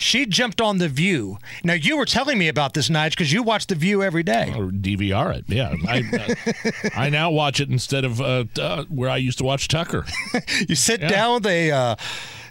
[0.00, 1.38] she jumped on The View.
[1.62, 4.52] Now, you were telling me about this, Nige, because you watch The View every day.
[4.56, 5.74] Or DVR it, yeah.
[5.86, 9.68] I, uh, I now watch it instead of uh, uh, where I used to watch
[9.68, 10.04] Tucker.
[10.68, 11.08] you sit yeah.
[11.08, 11.96] down with a uh,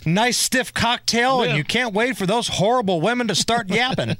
[0.05, 1.49] nice stiff cocktail yeah.
[1.49, 4.15] and you can't wait for those horrible women to start yapping.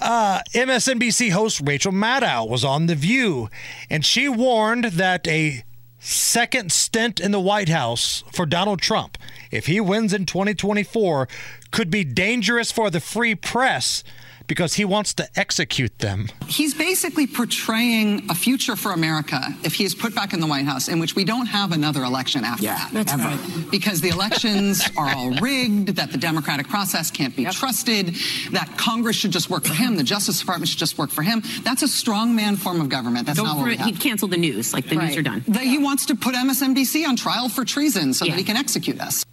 [0.00, 3.48] uh, MSNBC host Rachel Maddow was on The View,
[3.90, 5.64] and she warned that a
[6.04, 9.16] second stint in the White House for Donald Trump,
[9.50, 11.28] if he wins in 2024,
[11.74, 14.04] could be dangerous for the free press
[14.46, 16.28] because he wants to execute them.
[16.46, 20.66] He's basically portraying a future for America if he is put back in the White
[20.66, 22.92] House in which we don't have another election after yeah, that.
[22.92, 23.24] That's ever.
[23.24, 23.70] right.
[23.72, 27.54] Because the elections are all rigged, that the democratic process can't be yep.
[27.54, 28.14] trusted,
[28.52, 31.42] that Congress should just work for him, the Justice Department should just work for him.
[31.64, 33.26] That's a strongman form of government.
[33.26, 35.08] That's don't not what we He'd cancel the news, like the right.
[35.08, 35.42] news are done.
[35.48, 38.30] That he wants to put MSNBC on trial for treason so yeah.
[38.30, 39.24] that he can execute us.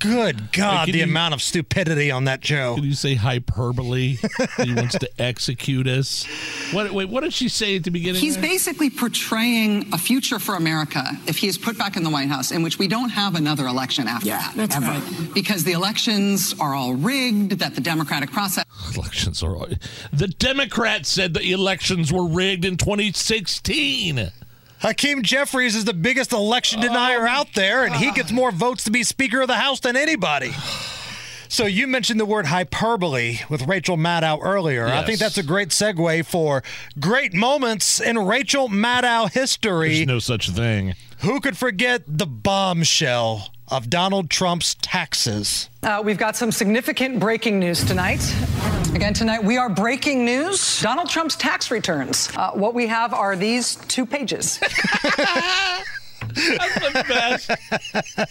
[0.00, 2.74] Good God, the you, amount of stupidity on that show.
[2.74, 4.16] Can you say hyperbole?
[4.56, 6.24] he wants to execute us.
[6.72, 8.18] What, wait, what did she say at the beginning?
[8.18, 8.42] He's there?
[8.42, 12.50] basically portraying a future for America if he is put back in the White House
[12.50, 14.56] in which we don't have another election after yeah, that.
[14.56, 14.86] That's ever.
[14.86, 15.34] right.
[15.34, 18.64] Because the elections are all rigged, that the democratic process.
[18.96, 19.68] Elections are all.
[20.14, 24.32] The Democrats said the elections were rigged in 2016.
[24.80, 27.30] Hakeem Jeffries is the biggest election denier oh.
[27.30, 28.14] out there, and he ah.
[28.14, 30.52] gets more votes to be Speaker of the House than anybody.
[31.52, 34.86] So you mentioned the word hyperbole with Rachel Maddow earlier.
[34.86, 35.02] Yes.
[35.02, 36.62] I think that's a great segue for
[37.00, 39.96] great moments in Rachel Maddow history.
[39.96, 40.94] There's no such thing.
[41.22, 45.68] Who could forget the bombshell of Donald Trump's taxes.
[45.82, 48.20] Uh, we've got some significant breaking news tonight.
[48.94, 52.28] Again, tonight we are breaking news Donald Trump's tax returns.
[52.36, 54.60] Uh, what we have are these two pages.
[56.48, 57.50] That's the best.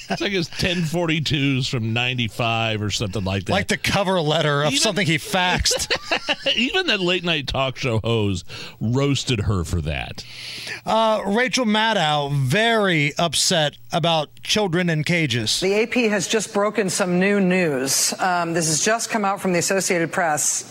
[0.10, 3.52] It's like his 1042s from 95 or something like that.
[3.52, 5.92] Like the cover letter of even, something he faxed.
[6.56, 8.46] even that late night talk show host
[8.80, 10.26] roasted her for that.
[10.86, 15.60] Uh, Rachel Maddow, very upset about children in cages.
[15.60, 18.14] The AP has just broken some new news.
[18.20, 20.64] Um, this has just come out from the Associated Press.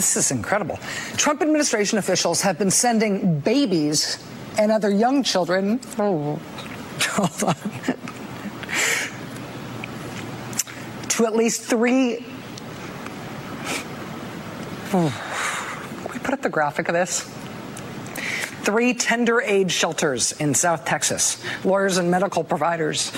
[0.00, 0.78] This is incredible.
[1.16, 4.18] Trump administration officials have been sending babies
[4.58, 5.80] and other young children.
[5.98, 6.38] Oh,
[7.10, 7.54] hold on.
[11.08, 12.24] to at least three.
[14.90, 15.04] Can
[16.12, 17.20] we put up the graphic of this?
[18.62, 21.42] Three tender age shelters in South Texas.
[21.64, 23.12] Lawyers and medical providers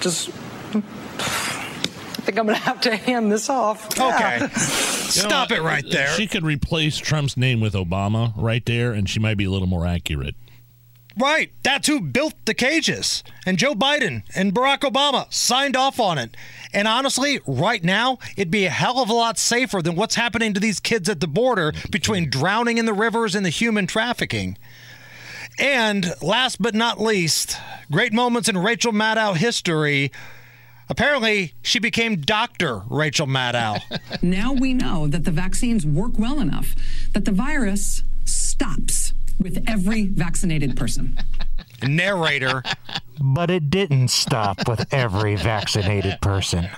[0.00, 0.30] just
[0.74, 3.86] I think I'm going to have to hand this off.
[4.00, 4.38] Okay.
[4.40, 4.48] Yeah.
[4.48, 6.08] Stop know, it right there.
[6.08, 9.68] She could replace Trump's name with Obama right there, and she might be a little
[9.68, 10.34] more accurate.
[11.16, 11.52] Right.
[11.62, 13.22] That's who built the cages.
[13.46, 16.36] And Joe Biden and Barack Obama signed off on it.
[16.72, 20.54] And honestly, right now, it'd be a hell of a lot safer than what's happening
[20.54, 24.58] to these kids at the border between drowning in the rivers and the human trafficking.
[25.58, 27.58] And last but not least,
[27.92, 30.10] great moments in Rachel Maddow history.
[30.88, 32.82] Apparently, she became Dr.
[32.90, 33.80] Rachel Maddow.
[34.22, 36.74] now we know that the vaccines work well enough
[37.12, 39.03] that the virus stops
[39.38, 41.18] with every vaccinated person.
[41.82, 42.62] Narrator.
[43.20, 46.68] But it didn't stop with every vaccinated person.